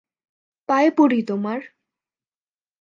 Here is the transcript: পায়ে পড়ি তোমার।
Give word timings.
পায়ে 0.69 0.89
পড়ি 0.97 1.19
তোমার। 1.27 1.59